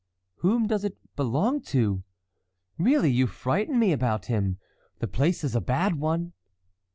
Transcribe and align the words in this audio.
"Whom 0.37 0.65
does 0.65 0.83
it 0.83 0.97
belong 1.15 1.61
to? 1.65 2.03
Really, 2.79 3.11
you 3.11 3.27
frighten 3.27 3.77
me 3.77 3.91
about 3.91 4.25
him; 4.25 4.57
the 4.97 5.05
place 5.07 5.43
is 5.43 5.55
a 5.55 5.61
bad 5.61 5.93
one." 5.99 6.33